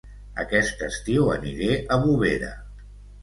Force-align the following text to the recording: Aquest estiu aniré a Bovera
Aquest 0.43 0.79
estiu 0.85 1.29
aniré 1.35 1.69
a 1.77 1.99
Bovera 2.07 2.49